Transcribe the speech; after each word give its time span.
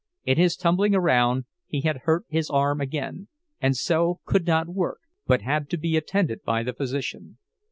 In 0.23 0.37
his 0.39 0.55
tumbling 0.55 0.95
around 0.95 1.45
he 1.67 1.81
had 1.81 1.97
hurt 2.05 2.25
his 2.27 2.49
arm 2.49 2.81
again, 2.81 3.27
and 3.61 3.77
so 3.77 4.19
could 4.25 4.47
not 4.47 4.67
work, 4.67 5.01
but 5.27 5.43
had 5.43 5.69
to 5.69 5.77
be 5.77 5.95
attended 5.95 6.41
by 6.41 6.63
the 6.63 6.73
physician. 6.73 7.37